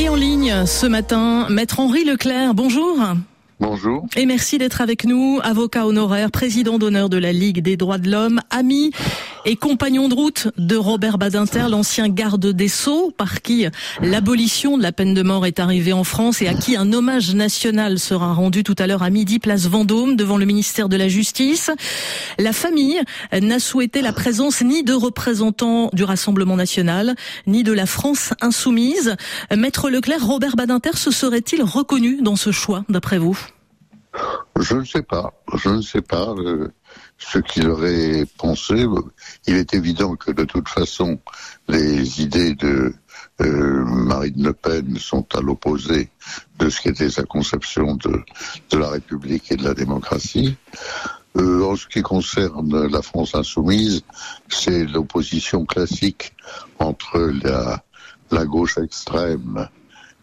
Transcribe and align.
Et 0.00 0.08
en 0.08 0.14
ligne 0.14 0.64
ce 0.64 0.86
matin, 0.86 1.46
Maître 1.50 1.78
Henri 1.78 2.04
Leclerc, 2.04 2.54
bonjour. 2.54 2.96
Bonjour. 3.60 4.06
Et 4.16 4.24
merci 4.24 4.56
d'être 4.56 4.80
avec 4.80 5.04
nous, 5.04 5.40
avocat 5.42 5.86
honoraire, 5.86 6.30
président 6.30 6.78
d'honneur 6.78 7.10
de 7.10 7.18
la 7.18 7.34
Ligue 7.34 7.60
des 7.60 7.76
droits 7.76 7.98
de 7.98 8.10
l'homme, 8.10 8.40
ami 8.48 8.92
et 9.44 9.56
compagnon 9.56 10.08
de 10.08 10.14
route 10.14 10.48
de 10.56 10.76
Robert 10.76 11.18
Badinter, 11.18 11.66
l'ancien 11.70 12.08
garde 12.08 12.46
des 12.46 12.68
Sceaux, 12.68 13.10
par 13.16 13.42
qui 13.42 13.66
l'abolition 14.00 14.76
de 14.76 14.82
la 14.82 14.92
peine 14.92 15.14
de 15.14 15.22
mort 15.22 15.46
est 15.46 15.60
arrivée 15.60 15.92
en 15.92 16.04
France 16.04 16.42
et 16.42 16.48
à 16.48 16.54
qui 16.54 16.76
un 16.76 16.92
hommage 16.92 17.34
national 17.34 17.98
sera 17.98 18.32
rendu 18.32 18.62
tout 18.64 18.74
à 18.78 18.86
l'heure 18.86 19.02
à 19.02 19.10
midi, 19.10 19.38
place 19.38 19.66
Vendôme, 19.66 20.16
devant 20.16 20.36
le 20.36 20.44
ministère 20.44 20.88
de 20.88 20.96
la 20.96 21.08
Justice. 21.08 21.70
La 22.38 22.52
famille 22.52 23.00
n'a 23.32 23.58
souhaité 23.58 24.02
la 24.02 24.12
présence 24.12 24.62
ni 24.62 24.82
de 24.82 24.92
représentants 24.92 25.90
du 25.92 26.04
Rassemblement 26.04 26.56
national, 26.56 27.14
ni 27.46 27.62
de 27.62 27.72
la 27.72 27.86
France 27.86 28.34
insoumise. 28.40 29.16
Maître 29.54 29.90
Leclerc, 29.90 30.24
Robert 30.26 30.56
Badinter 30.56 30.96
se 30.96 31.10
serait-il 31.10 31.62
reconnu 31.62 32.20
dans 32.22 32.36
ce 32.36 32.52
choix, 32.52 32.84
d'après 32.88 33.18
vous? 33.18 33.38
Je 34.58 34.74
ne 34.74 34.84
sais 34.84 35.02
pas. 35.02 35.32
Je 35.54 35.68
ne 35.68 35.82
sais 35.82 36.02
pas 36.02 36.34
euh, 36.36 36.68
ce 37.18 37.38
qu'il 37.38 37.68
aurait 37.68 38.24
pensé. 38.38 38.86
Il 39.46 39.56
est 39.56 39.74
évident 39.74 40.16
que 40.16 40.30
de 40.30 40.44
toute 40.44 40.68
façon, 40.68 41.20
les 41.68 42.22
idées 42.22 42.54
de 42.54 42.94
euh, 43.40 43.84
Marine 43.84 44.42
Le 44.42 44.52
Pen 44.52 44.96
sont 44.98 45.26
à 45.34 45.40
l'opposé 45.40 46.10
de 46.58 46.68
ce 46.68 46.80
qu'était 46.80 47.10
sa 47.10 47.22
conception 47.22 47.96
de, 47.96 48.22
la 48.76 48.88
République 48.88 49.50
et 49.52 49.56
de 49.56 49.64
la 49.64 49.74
démocratie. 49.74 50.56
Euh, 51.36 51.64
en 51.64 51.76
ce 51.76 51.86
qui 51.86 52.02
concerne 52.02 52.86
la 52.86 53.02
France 53.02 53.34
insoumise, 53.34 54.02
c'est 54.48 54.84
l'opposition 54.84 55.64
classique 55.64 56.32
entre 56.78 57.32
la 58.30 58.44
gauche 58.46 58.78
extrême 58.78 59.68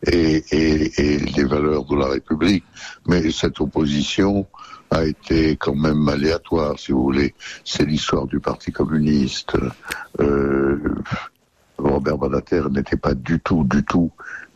et, 0.06 0.44
et, 0.52 1.02
et, 1.02 1.18
les 1.18 1.44
valeurs 1.44 1.86
de 1.86 1.96
la 1.96 2.08
République. 2.08 2.64
Mais 3.08 3.32
cette 3.32 3.60
opposition 3.60 4.46
a 4.92 5.04
été 5.04 5.58
quand 5.58 5.76
même 5.76 6.08
aléatoire, 6.08 6.78
si 6.80 6.92
vous 6.92 7.04
voulez. 7.04 7.34
C'est 7.64 7.86
l'histoire 7.86 8.26
du 8.28 8.40
Parti 8.40 8.72
communiste. 8.72 9.58
Euh, 10.20 10.80
Robert 11.78 12.18
Badater 12.18 12.64
n'était 12.72 12.98
pas 12.98 13.14
du 13.14 13.40
tout, 13.40 13.64
du 13.64 13.84
tout 13.84 14.12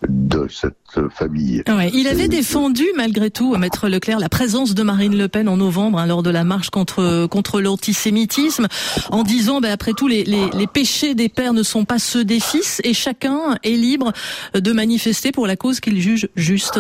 de 0.08 0.48
cette 0.50 0.76
famille. 1.12 1.64
Ouais, 1.68 1.90
il 1.94 2.08
avait 2.08 2.28
défendu 2.28 2.86
malgré 2.96 3.30
tout, 3.30 3.56
Maître 3.56 3.88
Leclerc, 3.88 4.20
la 4.20 4.30
présence 4.30 4.74
de 4.74 4.84
Marine 4.84 5.18
Le 5.18 5.28
Pen 5.28 5.48
en 5.48 5.58
novembre 5.58 6.00
hein, 6.00 6.06
lors 6.06 6.24
de 6.24 6.30
la 6.30 6.44
marche 6.44 6.70
contre 6.70 7.28
contre 7.28 7.62
l'antisémitisme, 7.62 8.68
en 9.12 9.24
disant, 9.24 9.62
ben, 9.62 9.72
après 9.72 9.94
tout, 9.94 10.08
les, 10.08 10.24
les, 10.24 10.50
les, 10.52 10.68
péchés 10.68 11.16
des 11.16 11.30
pères 11.30 11.54
ne 11.54 11.64
sont 11.64 11.86
pas 11.86 12.00
ceux 12.00 12.24
des 12.24 12.40
fils, 12.40 12.82
et 12.84 12.94
chacun 12.94 13.58
est 13.64 13.76
libre 13.76 14.12
de 14.54 14.72
manifester 14.72 15.32
pour 15.32 15.48
la 15.48 15.56
cause 15.56 15.80
qu'il 15.80 16.00
juge 16.00 16.30
juste. 16.36 16.80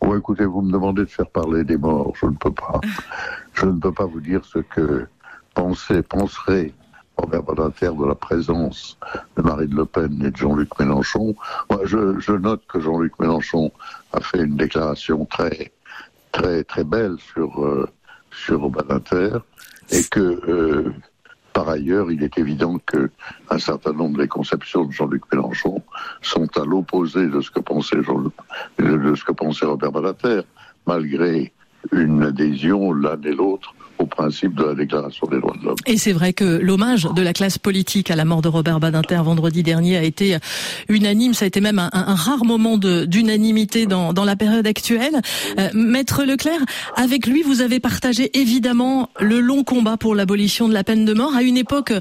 Oh, 0.00 0.16
écoutez, 0.16 0.44
vous 0.44 0.60
me 0.60 0.70
demandez 0.70 1.02
de 1.02 1.08
faire 1.08 1.28
parler 1.28 1.64
des 1.64 1.76
morts, 1.76 2.12
je 2.20 2.26
ne 2.26 2.34
peux 2.34 2.52
pas. 2.52 2.80
Je 3.54 3.66
ne 3.66 3.78
peux 3.78 3.92
pas 3.92 4.06
vous 4.06 4.20
dire 4.20 4.44
ce 4.44 4.58
que 4.58 5.06
pensait, 5.54 6.02
penserait 6.02 6.72
Robert 7.16 7.42
Badinter 7.42 7.90
de 7.96 8.06
la 8.06 8.14
présence 8.14 8.98
de 9.36 9.42
Marine 9.42 9.74
Le 9.74 9.84
Pen 9.84 10.22
et 10.24 10.30
de 10.30 10.36
Jean-Luc 10.36 10.78
Mélenchon. 10.78 11.34
Moi, 11.70 11.80
je, 11.84 12.32
note 12.32 12.62
que 12.66 12.80
Jean-Luc 12.80 13.18
Mélenchon 13.18 13.70
a 14.12 14.20
fait 14.20 14.42
une 14.42 14.56
déclaration 14.56 15.24
très, 15.26 15.72
très, 16.32 16.64
très 16.64 16.84
belle 16.84 17.16
sur, 17.32 17.64
euh, 17.64 17.88
sur 18.30 18.68
Badinter 18.68 19.38
et 19.90 20.02
que, 20.10 20.40
euh, 20.48 20.92
par 21.52 21.68
ailleurs, 21.68 22.10
il 22.10 22.22
est 22.24 22.36
évident 22.36 22.78
que 22.84 23.10
un 23.48 23.58
certain 23.58 23.92
nombre 23.92 24.18
des 24.18 24.28
conceptions 24.28 24.84
de 24.84 24.92
Jean-Luc 24.92 25.22
Mélenchon 25.32 25.82
sont 26.20 26.48
à 26.58 26.64
l'opposé 26.64 27.28
de 27.28 27.40
ce 27.40 27.50
que 27.50 27.60
pensait 27.60 28.02
Jean 28.02 28.24
de 28.78 29.14
ce 29.14 29.24
que 29.24 29.32
pensait 29.32 29.66
Robert 29.66 29.92
Badinter, 29.92 30.40
malgré 30.86 31.52
une 31.92 32.22
adhésion 32.22 32.92
l'un 32.92 33.20
et 33.20 33.34
l'autre 33.34 33.74
au 33.98 34.06
principe 34.06 34.54
de 34.54 34.64
la 34.64 34.74
Déclaration 34.74 35.26
des 35.26 35.40
droits 35.40 35.56
de 35.60 35.64
l'homme. 35.64 35.76
Et 35.86 35.96
c'est 35.96 36.12
vrai 36.12 36.32
que 36.32 36.44
l'hommage 36.44 37.08
de 37.14 37.22
la 37.22 37.32
classe 37.32 37.58
politique 37.58 38.10
à 38.10 38.16
la 38.16 38.24
mort 38.24 38.42
de 38.42 38.48
Robert 38.48 38.80
Badinter 38.80 39.20
vendredi 39.22 39.62
dernier 39.62 39.96
a 39.96 40.02
été 40.02 40.36
unanime. 40.88 41.34
Ça 41.34 41.44
a 41.44 41.48
été 41.48 41.60
même 41.60 41.78
un, 41.78 41.90
un 41.92 42.14
rare 42.14 42.44
moment 42.44 42.78
d'unanimité 42.78 43.86
dans, 43.86 44.12
dans, 44.12 44.24
la 44.24 44.36
période 44.36 44.66
actuelle. 44.66 45.20
Euh, 45.58 45.68
Maître 45.74 46.24
Leclerc, 46.24 46.60
avec 46.96 47.26
lui, 47.26 47.42
vous 47.42 47.60
avez 47.60 47.80
partagé 47.80 48.30
évidemment 48.38 49.10
le 49.20 49.40
long 49.40 49.64
combat 49.64 49.96
pour 49.96 50.14
l'abolition 50.14 50.68
de 50.68 50.74
la 50.74 50.84
peine 50.84 51.04
de 51.04 51.12
mort 51.12 51.34
à 51.34 51.42
une 51.42 51.56
époque 51.56 51.92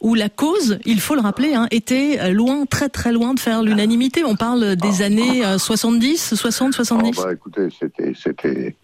où 0.00 0.14
la 0.14 0.28
cause, 0.28 0.78
il 0.84 1.00
faut 1.00 1.14
le 1.14 1.20
rappeler, 1.20 1.54
hein, 1.54 1.68
était 1.70 2.32
loin, 2.32 2.64
très 2.66 2.88
très 2.88 3.12
loin 3.12 3.34
de 3.34 3.40
faire 3.40 3.62
l'unanimité. 3.62 4.24
On 4.24 4.36
parle 4.36 4.76
des 4.76 5.02
années 5.02 5.42
70, 5.58 6.34
60, 6.34 6.72
70. 6.74 7.18
Oh 7.18 7.22
bah, 7.24 7.32
écoutez, 7.32 7.68
c'était 7.78 8.12
c'était 8.14 8.74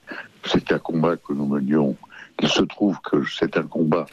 c'était 0.44 0.74
un 0.74 0.78
combat 0.78 1.16
que 1.16 1.32
nous 1.32 1.46
menions 1.46 1.96
il 2.41 2.49
se 2.49 2.62
trouve 2.62 2.99
que 3.00 3.25
c'est 3.26 3.56
un 3.56 3.65
combat 3.65 4.06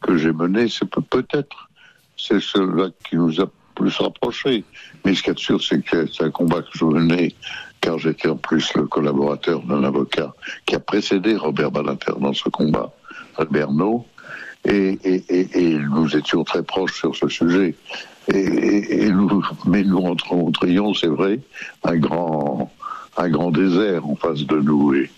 que 0.00 0.16
j'ai 0.16 0.32
mené, 0.32 0.68
c'est 0.68 0.88
peut-être 0.88 1.68
c'est 2.16 2.40
cela 2.40 2.88
qui 3.04 3.16
nous 3.16 3.40
a 3.40 3.46
plus 3.74 3.96
rapprochés. 3.98 4.64
Mais 5.04 5.14
ce 5.14 5.22
qui 5.22 5.30
est 5.30 5.38
sûr, 5.38 5.62
c'est 5.62 5.82
que 5.82 6.06
c'est 6.06 6.24
un 6.24 6.30
combat 6.30 6.62
que 6.62 6.68
je 6.72 6.84
menais 6.84 7.34
car 7.80 7.98
j'étais 7.98 8.28
en 8.28 8.36
plus 8.36 8.72
le 8.74 8.86
collaborateur 8.86 9.60
d'un 9.62 9.82
avocat 9.82 10.32
qui 10.66 10.76
a 10.76 10.80
précédé 10.80 11.36
Robert 11.36 11.72
Badinter 11.72 12.12
dans 12.20 12.32
ce 12.32 12.48
combat, 12.48 12.92
Albert 13.36 13.72
No, 13.72 14.06
et, 14.64 14.98
nous 15.90 16.16
étions 16.16 16.44
très 16.44 16.62
proches 16.62 16.94
sur 17.00 17.16
ce 17.16 17.28
sujet. 17.28 17.74
Et, 18.32 19.10
nous, 19.10 19.42
mais 19.66 19.82
nous 19.82 20.00
rencontrions, 20.00 20.94
c'est 20.94 21.08
vrai, 21.08 21.40
un 21.82 21.96
grand 21.96 22.70
un 23.16 23.28
grand 23.28 23.50
désert 23.50 24.06
en 24.06 24.16
face 24.16 24.44
de 24.46 24.56
nous 24.56 24.94
et, 24.94 25.10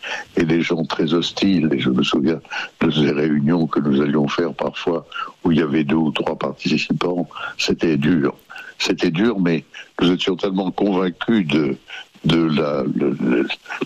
des 0.45 0.63
gens 0.63 0.85
très 0.85 1.15
hostiles. 1.15 1.69
Et 1.73 1.79
je 1.79 1.91
me 1.91 2.03
souviens 2.03 2.41
de 2.81 2.91
ces 2.91 3.13
réunions 3.13 3.67
que 3.67 3.81
nous 3.81 4.01
allions 4.01 4.29
faire 4.29 4.53
parfois 4.53 5.07
où 5.45 5.53
il 5.53 5.59
y 5.59 5.63
avait 5.63 5.85
deux 5.85 5.97
ou 5.97 6.11
trois 6.11 6.37
participants. 6.37 7.29
C'était 7.59 7.97
dur. 7.97 8.35
C'était 8.79 9.11
dur, 9.11 9.39
mais 9.39 9.65
nous 10.01 10.11
étions 10.11 10.37
tellement 10.37 10.71
convaincus 10.71 11.47
de, 11.47 11.77
de 12.25 12.49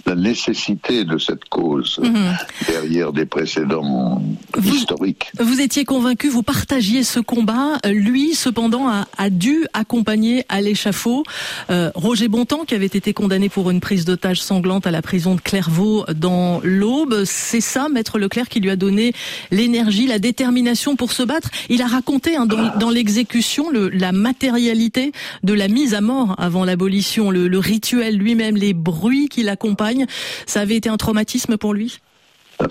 la, 0.06 0.15
nécessité 0.15 1.04
de 1.04 1.19
cette 1.19 1.44
cause 1.49 2.00
mmh. 2.03 2.66
derrière 2.66 3.12
des 3.12 3.25
précédents 3.25 4.22
vous, 4.56 4.75
historiques. 4.75 5.31
Vous 5.38 5.60
étiez 5.60 5.84
convaincu, 5.84 6.28
vous 6.28 6.43
partagiez 6.43 7.03
ce 7.04 7.21
combat. 7.21 7.78
Lui, 7.87 8.34
cependant, 8.34 8.88
a, 8.88 9.06
a 9.16 9.31
dû 9.31 9.66
accompagner 9.72 10.44
à 10.48 10.60
l'échafaud 10.60 11.22
euh, 11.71 11.91
Roger 11.94 12.28
Bontemps, 12.28 12.65
qui 12.66 12.75
avait 12.75 12.87
été 12.87 13.12
condamné 13.12 13.48
pour 13.48 13.71
une 13.71 13.81
prise 13.81 14.04
d'otage 14.04 14.43
sanglante 14.43 14.87
à 14.87 14.91
la 14.91 15.03
prison 15.03 15.34
de 15.34 15.41
Clairvaux 15.41 16.04
dans 16.15 16.60
l'Aube. 16.62 17.22
C'est 17.25 17.60
ça, 17.60 17.88
Maître 17.88 18.19
Leclerc, 18.19 18.48
qui 18.48 18.60
lui 18.60 18.71
a 18.71 18.77
donné 18.77 19.12
l'énergie, 19.50 20.06
la 20.06 20.19
détermination 20.19 20.97
pour 20.97 21.12
se 21.12 21.22
battre. 21.22 21.50
Il 21.69 21.82
a 21.82 21.87
raconté 21.87 22.37
hein, 22.37 22.47
dans, 22.47 22.77
dans 22.77 22.91
l'exécution 22.91 23.71
la 23.71 24.12
matérialité 24.12 25.12
de 25.43 25.53
la 25.53 25.69
mise 25.69 25.94
à 25.94 26.00
mort 26.00 26.34
avant 26.38 26.65
l'abolition, 26.65 27.31
le, 27.31 27.48
le 27.48 27.59
rituel, 27.59 28.16
lui 28.16 28.28
lui-même, 28.28 28.56
les 28.56 28.75
bruits 28.75 29.28
qui 29.28 29.43
l'accompagnent. 29.43 30.06
Ça 30.47 30.61
avait 30.61 30.77
été 30.77 30.89
un 30.89 30.97
traumatisme 30.97 31.56
pour 31.56 31.75
lui? 31.75 31.99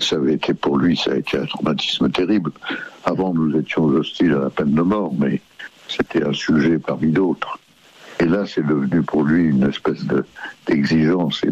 Ça 0.00 0.16
avait 0.16 0.34
été 0.34 0.54
pour 0.54 0.78
lui, 0.78 0.96
ça 0.96 1.12
a 1.12 1.16
été 1.16 1.38
un 1.38 1.46
traumatisme 1.46 2.10
terrible. 2.10 2.52
Avant, 3.04 3.32
nous 3.34 3.58
étions 3.58 3.84
hostiles 3.84 4.34
à 4.34 4.44
la 4.44 4.50
peine 4.50 4.74
de 4.74 4.82
mort, 4.82 5.12
mais 5.18 5.40
c'était 5.88 6.24
un 6.24 6.32
sujet 6.32 6.78
parmi 6.78 7.10
d'autres. 7.10 7.58
Et 8.20 8.26
là, 8.26 8.44
c'est 8.46 8.66
devenu 8.66 9.02
pour 9.02 9.24
lui 9.24 9.48
une 9.48 9.64
espèce 9.64 10.04
d'exigence. 10.66 11.42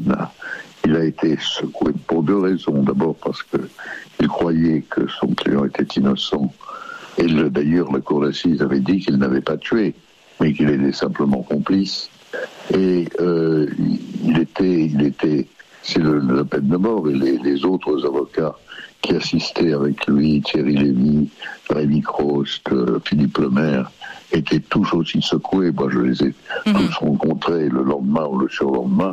il 0.84 0.96
a 0.96 1.04
été 1.04 1.36
secoué 1.40 1.92
pour 2.06 2.22
deux 2.22 2.38
raisons. 2.38 2.82
D'abord 2.82 3.16
parce 3.16 3.42
qu'il 3.42 4.28
croyait 4.28 4.82
que 4.82 5.06
son 5.08 5.28
client 5.28 5.64
était 5.64 5.98
innocent. 5.98 6.52
Et 7.18 7.26
d'ailleurs, 7.26 7.90
la 7.92 8.00
cour 8.00 8.20
d'assises 8.20 8.60
avait 8.62 8.80
dit 8.80 8.98
qu'il 9.00 9.16
n'avait 9.16 9.40
pas 9.40 9.56
tué, 9.56 9.94
mais 10.40 10.52
qu'il 10.52 10.68
était 10.68 10.92
simplement 10.92 11.42
complice. 11.42 12.10
Et 12.74 13.08
euh, 13.20 13.68
il 14.24 14.38
était, 14.38 14.86
il 14.86 15.02
était, 15.06 15.46
c'est 15.82 16.02
la 16.02 16.44
peine 16.44 16.68
de 16.68 16.76
mort 16.76 17.08
et 17.08 17.14
les, 17.14 17.38
les, 17.38 17.64
autres 17.64 18.04
avocats 18.04 18.54
qui 19.02 19.14
assistaient 19.14 19.72
avec 19.72 20.06
lui, 20.06 20.42
Thierry 20.42 20.76
Lévy, 20.76 21.28
Rémi 21.70 22.02
Crost, 22.02 22.68
euh, 22.72 22.98
Philippe 23.04 23.38
Lemaire, 23.38 23.90
étaient 24.32 24.60
tous 24.60 24.92
aussi 24.94 25.22
secoués. 25.22 25.70
Moi, 25.70 25.88
je 25.90 25.98
les 26.00 26.22
ai 26.24 26.34
mmh. 26.66 26.72
tous 26.72 26.94
rencontrés 26.96 27.68
le 27.68 27.82
lendemain 27.84 28.26
ou 28.26 28.38
le 28.38 28.48
surlendemain. 28.48 29.12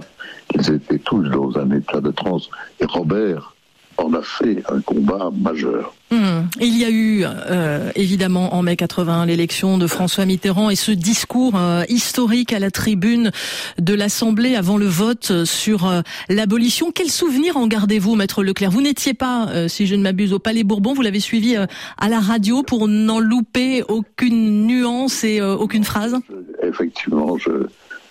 Ils 0.55 0.71
étaient 0.71 0.99
tous 0.99 1.23
dans 1.29 1.57
un 1.57 1.69
état 1.71 2.01
de 2.01 2.11
transe. 2.11 2.49
Et 2.79 2.85
Robert 2.85 3.52
en 3.97 4.13
a 4.13 4.21
fait 4.21 4.63
un 4.69 4.81
combat 4.81 5.29
majeur. 5.35 5.93
Mmh. 6.11 6.43
Il 6.61 6.77
y 6.77 6.85
a 6.85 6.89
eu 6.89 7.23
euh, 7.25 7.89
évidemment 7.95 8.53
en 8.53 8.61
mai 8.61 8.75
81 8.75 9.25
l'élection 9.25 9.77
de 9.77 9.87
François 9.87 10.25
Mitterrand 10.25 10.69
et 10.69 10.75
ce 10.75 10.91
discours 10.91 11.55
euh, 11.55 11.83
historique 11.89 12.53
à 12.53 12.59
la 12.59 12.69
tribune 12.69 13.31
de 13.79 13.93
l'Assemblée 13.93 14.55
avant 14.55 14.77
le 14.77 14.85
vote 14.85 15.45
sur 15.45 15.87
euh, 15.87 16.01
l'abolition. 16.29 16.91
Quel 16.93 17.09
souvenir 17.09 17.57
en 17.57 17.67
gardez-vous, 17.67 18.15
Maître 18.15 18.43
Leclerc? 18.43 18.69
Vous 18.69 18.81
n'étiez 18.81 19.13
pas, 19.13 19.49
si 19.67 19.87
je 19.87 19.95
ne 19.95 20.03
m'abuse, 20.03 20.33
au 20.33 20.39
Palais 20.39 20.63
Bourbon. 20.63 20.93
Vous 20.93 21.01
l'avez 21.01 21.19
suivi 21.19 21.55
à 21.55 22.09
la 22.09 22.19
radio 22.19 22.63
pour 22.63 22.87
n'en 22.87 23.19
louper 23.19 23.83
aucune 23.87 24.67
nuance 24.67 25.23
et 25.23 25.41
aucune 25.41 25.83
phrase? 25.83 26.15
Effectivement, 26.61 27.37
je, 27.37 27.67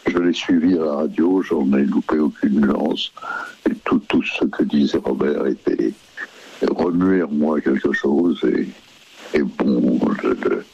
Je 0.06 0.18
l'ai 0.18 0.32
suivi 0.32 0.76
à 0.78 0.84
la 0.84 0.92
radio, 0.94 1.42
j'en 1.42 1.72
ai 1.74 1.84
loupé 1.84 2.18
aucune 2.18 2.60
nuance. 2.60 3.12
Et 3.68 3.74
tout, 3.84 4.00
tout 4.08 4.22
ce 4.22 4.44
que 4.46 4.64
disait 4.64 4.98
Robert 4.98 5.46
était 5.46 5.92
remué 6.68 7.22
en 7.22 7.30
moi 7.30 7.60
quelque 7.60 7.92
chose. 7.92 8.40
Et, 8.44 8.68
et 9.34 9.42
bon, 9.42 10.00
le, 10.22 10.64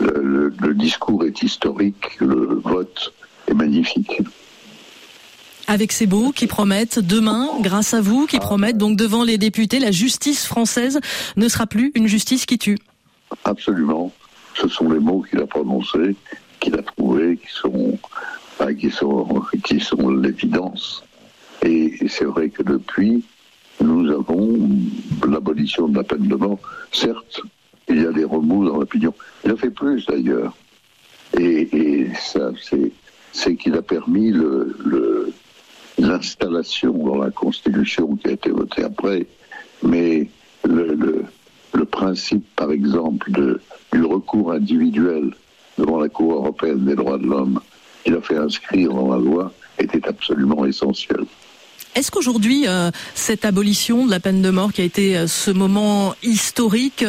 le, 0.00 0.52
le, 0.60 0.74
discours 0.74 1.24
est 1.24 1.42
historique, 1.42 2.18
le 2.20 2.60
vote 2.64 3.12
est 3.46 3.54
magnifique 3.54 4.22
avec 5.68 5.92
ces 5.92 6.06
mots 6.06 6.32
qui 6.32 6.46
promettent 6.46 6.98
demain, 6.98 7.50
grâce 7.60 7.92
à 7.92 8.00
vous, 8.00 8.26
qui 8.26 8.38
promettent 8.38 8.78
donc 8.78 8.96
devant 8.96 9.22
les 9.22 9.36
députés, 9.36 9.78
la 9.78 9.90
justice 9.90 10.46
française 10.46 10.98
ne 11.36 11.46
sera 11.46 11.66
plus 11.66 11.92
une 11.94 12.08
justice 12.08 12.46
qui 12.46 12.58
tue. 12.58 12.78
Absolument. 13.44 14.10
Ce 14.54 14.66
sont 14.66 14.90
les 14.90 14.98
mots 14.98 15.24
qu'il 15.28 15.40
a 15.40 15.46
prononcés, 15.46 16.16
qu'il 16.58 16.74
a 16.74 16.82
trouvés, 16.82 17.36
qui 17.36 17.52
sont, 17.52 17.98
qui 18.78 18.90
sont, 18.90 19.42
qui 19.64 19.80
sont 19.80 20.10
l'évidence. 20.10 21.04
Et 21.62 21.96
c'est 22.08 22.24
vrai 22.24 22.50
que 22.50 22.62
depuis, 22.62 23.24
nous 23.80 24.10
avons 24.10 24.58
l'abolition 25.26 25.88
de 25.88 25.96
la 25.96 26.04
peine 26.04 26.26
de 26.28 26.34
mort. 26.34 26.58
Certes, 26.92 27.40
il 27.88 28.02
y 28.02 28.06
a 28.06 28.12
des 28.12 28.24
remous 28.24 28.64
dans 28.68 28.78
l'opinion. 28.78 29.14
Il 29.44 29.52
a 29.52 29.56
fait 29.56 29.70
plus 29.70 30.06
d'ailleurs. 30.06 30.54
Et, 31.38 32.08
ça, 32.18 32.50
c'est 33.32 33.56
qu'il 33.56 33.74
a 33.74 33.82
permis 33.82 34.32
l'installation 35.98 36.92
dans 36.92 37.18
la 37.18 37.30
Constitution 37.30 38.16
qui 38.16 38.28
a 38.28 38.32
été 38.32 38.50
votée 38.50 38.84
après, 38.84 39.26
mais 39.82 40.28
le, 40.64 41.24
principe, 41.90 42.44
par 42.54 42.70
exemple, 42.70 43.30
du 43.92 44.04
recours 44.04 44.52
individuel 44.52 45.34
devant 45.78 46.00
la 46.00 46.08
Cour 46.08 46.34
européenne 46.34 46.84
des 46.84 46.94
droits 46.94 47.18
de 47.18 47.26
l'homme, 47.26 47.60
qu'il 48.08 48.16
a 48.16 48.22
fait 48.22 48.36
inscrire 48.36 48.94
dans 48.94 49.12
la 49.12 49.18
loi, 49.18 49.52
était 49.78 50.08
absolument 50.08 50.64
essentiel. 50.64 51.20
Est-ce 51.94 52.10
qu'aujourd'hui, 52.10 52.64
euh, 52.66 52.90
cette 53.14 53.44
abolition 53.44 54.06
de 54.06 54.10
la 54.10 54.20
peine 54.20 54.40
de 54.40 54.50
mort, 54.50 54.72
qui 54.72 54.80
a 54.80 54.84
été 54.84 55.16
euh, 55.16 55.26
ce 55.26 55.50
moment 55.50 56.14
historique, 56.22 57.04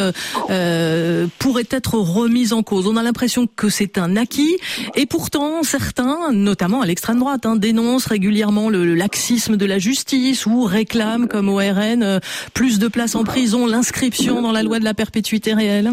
euh, 0.49 1.27
pourrait 1.37 1.67
être 1.69 1.95
remise 1.95 2.53
en 2.53 2.63
cause? 2.63 2.87
On 2.87 2.97
a 2.97 3.03
l'impression 3.03 3.47
que 3.47 3.69
c'est 3.69 3.97
un 3.97 4.17
acquis, 4.17 4.57
et 4.95 5.05
pourtant 5.05 5.63
certains, 5.63 6.31
notamment 6.31 6.81
à 6.81 6.85
l'extrême 6.85 7.19
droite, 7.19 7.45
hein, 7.45 7.55
dénoncent 7.55 8.07
régulièrement 8.07 8.69
le, 8.69 8.93
laxisme 8.93 9.55
de 9.55 9.65
la 9.65 9.79
justice 9.79 10.45
ou 10.45 10.63
réclament, 10.63 11.27
comme 11.27 11.47
au 11.47 11.57
RN, 11.57 12.19
plus 12.53 12.79
de 12.79 12.87
places 12.89 13.15
en 13.15 13.23
prison, 13.23 13.67
l'inscription 13.67 14.41
dans 14.41 14.51
la 14.51 14.63
loi 14.63 14.79
de 14.79 14.83
la 14.83 14.93
perpétuité 14.93 15.53
réelle. 15.53 15.91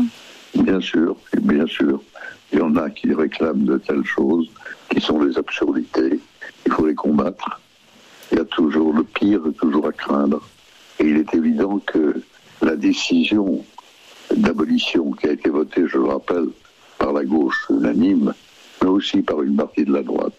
Bien 0.56 0.80
sûr, 0.80 1.16
bien 1.42 1.66
sûr. 1.66 2.00
Il 2.52 2.58
y 2.60 2.62
en 2.62 2.76
a 2.76 2.88
qui 2.90 3.12
réclament 3.12 3.64
de 3.64 3.76
telles 3.76 4.04
choses, 4.04 4.48
qui 4.90 5.00
sont 5.00 5.22
des 5.24 5.36
absurdités. 5.38 6.20
Il 6.66 6.72
faut 6.72 6.86
les 6.86 6.94
combattre 6.94 7.60
il 8.32 8.38
y 8.38 8.40
a 8.40 8.44
toujours 8.44 8.92
le 8.92 9.04
pire, 9.04 9.40
toujours 9.58 9.86
à 9.86 9.92
craindre. 9.92 10.42
Et 10.98 11.04
il 11.04 11.16
est 11.18 11.34
évident 11.34 11.78
que 11.78 12.20
la 12.62 12.76
décision 12.76 13.64
d'abolition 14.34 15.12
qui 15.12 15.28
a 15.28 15.32
été 15.32 15.50
votée, 15.50 15.86
je 15.86 15.98
le 15.98 16.06
rappelle, 16.06 16.48
par 16.98 17.12
la 17.12 17.24
gauche 17.24 17.66
unanime, 17.70 18.34
mais 18.82 18.88
aussi 18.88 19.22
par 19.22 19.42
une 19.42 19.56
partie 19.56 19.84
de 19.84 19.92
la 19.92 20.02
droite. 20.02 20.38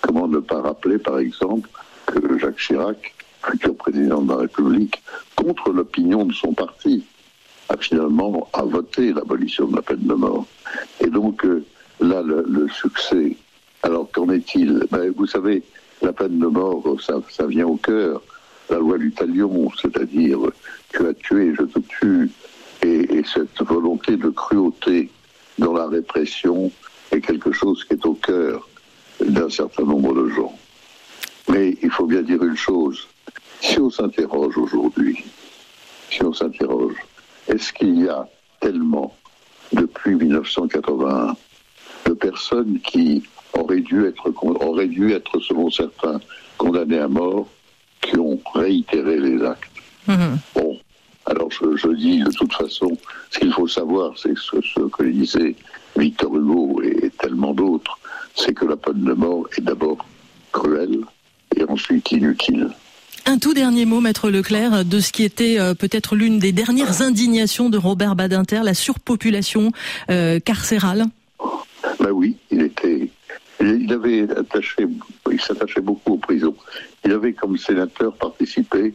Comment 0.00 0.26
ne 0.26 0.38
pas 0.38 0.62
rappeler, 0.62 0.98
par 0.98 1.18
exemple, 1.18 1.68
que 2.06 2.38
Jacques 2.38 2.58
Chirac, 2.58 3.14
futur 3.42 3.76
président 3.76 4.22
de 4.22 4.32
la 4.32 4.38
République, 4.40 5.02
contre 5.36 5.70
l'opinion 5.70 6.24
de 6.24 6.32
son 6.32 6.54
parti, 6.54 7.04
a 7.68 7.76
finalement 7.76 8.48
voté 8.64 9.12
l'abolition 9.12 9.66
de 9.66 9.76
la 9.76 9.82
peine 9.82 10.06
de 10.06 10.14
mort. 10.14 10.46
Et 11.00 11.08
donc 11.08 11.44
euh, 11.44 11.64
là, 12.00 12.22
le 12.22 12.68
succès. 12.68 13.36
Alors 13.82 14.10
qu'en 14.10 14.28
est-il 14.30 14.86
ben, 14.90 15.12
Vous 15.16 15.26
savez, 15.26 15.62
la 16.02 16.12
peine 16.12 16.38
de 16.38 16.46
mort, 16.46 16.84
ça, 17.00 17.46
vient 17.46 17.66
au 17.66 17.76
cœur. 17.76 18.22
La 18.70 18.78
loi 18.78 18.98
du 18.98 19.12
talion, 19.12 19.70
c'est-à-dire 19.80 20.38
tu 20.90 21.06
as 21.06 21.14
tué, 21.14 21.54
je 21.58 21.64
te 21.64 21.78
tue, 21.78 22.30
et, 22.82 23.16
et, 23.16 23.24
cette 23.24 23.62
volonté 23.62 24.16
de 24.16 24.28
cruauté 24.28 25.10
dans 25.58 25.72
la 25.72 25.86
répression 25.86 26.70
est 27.10 27.20
quelque 27.20 27.50
chose 27.50 27.84
qui 27.84 27.94
est 27.94 28.06
au 28.06 28.14
cœur 28.14 28.68
d'un 29.24 29.48
certain 29.48 29.84
nombre 29.84 30.14
de 30.14 30.28
gens. 30.28 30.54
Mais 31.48 31.76
il 31.82 31.90
faut 31.90 32.06
bien 32.06 32.22
dire 32.22 32.42
une 32.42 32.56
chose, 32.56 33.08
si 33.60 33.80
on 33.80 33.90
s'interroge 33.90 34.56
aujourd'hui, 34.58 35.24
si 36.10 36.22
on 36.22 36.32
s'interroge, 36.32 36.96
est-ce 37.48 37.72
qu'il 37.72 38.00
y 38.00 38.08
a 38.08 38.28
tellement, 38.60 39.16
depuis 39.72 40.14
1981, 40.14 41.36
de 42.04 42.12
personnes 42.12 42.78
qui 42.80 43.22
auraient 43.52 43.80
dû 43.80 44.04
être, 44.06 44.32
auraient 44.42 44.88
dû 44.88 45.12
être 45.12 45.38
selon 45.40 45.70
certains, 45.70 46.20
condamnés 46.56 46.98
à 46.98 47.08
mort, 47.08 47.46
qui 48.00 48.18
ont 48.18 48.40
réitéré 48.54 49.18
les 49.20 49.42
actes. 49.42 49.70
Mhm. 50.06 50.38
Bon, 50.54 50.78
alors 51.26 51.50
je, 51.50 51.76
je, 51.76 51.88
dis 51.88 52.20
de 52.20 52.30
toute 52.30 52.52
façon, 52.52 52.96
ce 53.30 53.38
qu'il 53.38 53.52
faut 53.52 53.68
savoir, 53.68 54.12
c'est 54.16 54.36
ce, 54.36 54.56
ce, 54.62 54.80
que 54.88 55.04
disait 55.04 55.54
Victor 55.96 56.34
Hugo 56.34 56.80
et 56.82 57.10
tellement 57.18 57.52
d'autres, 57.52 57.98
c'est 58.34 58.54
que 58.54 58.64
la 58.64 58.76
peine 58.76 59.04
de 59.04 59.12
mort 59.12 59.46
est 59.56 59.60
d'abord 59.60 60.06
cruelle 60.52 60.98
et 61.56 61.64
ensuite 61.64 62.10
inutile. 62.12 62.70
Un 63.26 63.38
tout 63.38 63.52
dernier 63.52 63.84
mot, 63.84 64.00
Maître 64.00 64.30
Leclerc, 64.30 64.86
de 64.86 65.00
ce 65.00 65.12
qui 65.12 65.22
était 65.22 65.58
euh, 65.58 65.74
peut-être 65.74 66.16
l'une 66.16 66.38
des 66.38 66.52
dernières 66.52 67.02
indignations 67.02 67.68
de 67.68 67.76
Robert 67.76 68.16
Badinter, 68.16 68.60
la 68.62 68.72
surpopulation 68.72 69.70
euh, 70.10 70.40
carcérale. 70.40 71.04
Ben 72.00 72.10
oui, 72.10 72.36
il 72.50 72.62
était 72.62 73.10
il 73.60 73.92
avait 73.92 74.30
attaché, 74.30 74.86
il 75.30 75.40
s'attachait 75.40 75.80
beaucoup 75.80 76.14
aux 76.14 76.18
prisons. 76.18 76.54
Il 77.04 77.12
avait, 77.12 77.32
comme 77.32 77.56
sénateur, 77.56 78.14
participé 78.14 78.92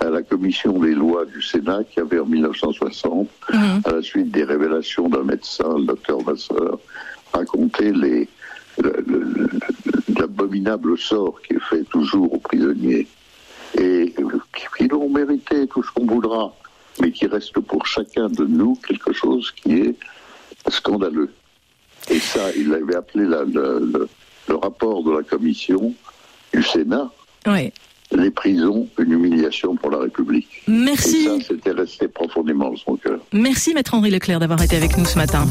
à 0.00 0.10
la 0.10 0.22
commission 0.22 0.78
des 0.78 0.94
lois 0.94 1.24
du 1.24 1.40
Sénat 1.42 1.84
qui 1.84 2.00
avait 2.00 2.18
en 2.18 2.26
1960, 2.26 3.28
mmh. 3.28 3.56
à 3.84 3.92
la 3.92 4.02
suite 4.02 4.30
des 4.30 4.44
révélations 4.44 5.08
d'un 5.08 5.22
médecin, 5.22 5.78
le 5.78 5.84
docteur 5.84 6.20
Vasseur, 6.20 6.78
raconté 7.32 7.92
les, 7.92 8.28
l'abominable 10.18 10.98
sort 10.98 11.40
qui 11.42 11.54
est 11.54 11.62
fait 11.70 11.84
toujours 11.84 12.32
aux 12.32 12.38
prisonniers 12.38 13.06
et 13.78 14.14
qui 14.76 14.88
l'ont 14.88 15.08
mérité 15.08 15.66
tout 15.66 15.82
ce 15.82 15.90
qu'on 15.92 16.06
voudra, 16.06 16.54
mais 17.00 17.12
qui 17.12 17.26
reste 17.26 17.58
pour 17.60 17.86
chacun 17.86 18.28
de 18.28 18.44
nous 18.44 18.76
quelque 18.86 19.12
chose 19.12 19.52
qui 19.52 19.72
est 19.80 19.96
scandaleux. 20.68 21.30
Et 22.10 22.18
ça, 22.20 22.50
il 22.56 22.72
avait 22.72 22.94
appelé 22.94 23.24
la, 23.26 23.42
le, 23.44 23.90
le, 23.92 24.08
le, 24.48 24.54
rapport 24.56 25.02
de 25.02 25.12
la 25.12 25.22
commission 25.22 25.94
du 26.52 26.62
Sénat. 26.62 27.10
Oui. 27.46 27.72
Les 28.12 28.30
prisons, 28.30 28.88
une 28.98 29.12
humiliation 29.12 29.74
pour 29.74 29.90
la 29.90 29.98
République. 29.98 30.62
Merci. 30.68 31.26
Et 31.26 31.40
ça, 31.40 31.46
c'était 31.48 31.72
resté 31.72 32.06
profondément 32.06 32.70
dans 32.70 32.76
son 32.76 32.96
cœur. 32.96 33.18
Merci, 33.32 33.74
Maître 33.74 33.94
Henri 33.94 34.10
Leclerc, 34.10 34.38
d'avoir 34.38 34.62
été 34.62 34.76
avec 34.76 34.96
nous 34.96 35.04
ce 35.04 35.18
matin. 35.18 35.46